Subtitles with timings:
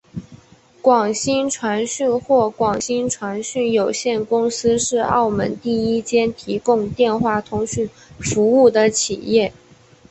[0.81, 7.87] 广星传讯或广星传讯有限公司是澳门第一间提供电话通讯
[8.19, 9.53] 服务的企业。